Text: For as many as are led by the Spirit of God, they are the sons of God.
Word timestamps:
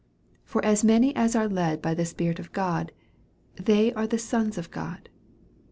For 0.45 0.65
as 0.65 0.83
many 0.83 1.15
as 1.15 1.35
are 1.35 1.47
led 1.47 1.79
by 1.79 1.93
the 1.93 2.05
Spirit 2.05 2.39
of 2.39 2.51
God, 2.53 2.91
they 3.57 3.93
are 3.93 4.07
the 4.07 4.17
sons 4.17 4.57
of 4.57 4.71
God. 4.71 5.09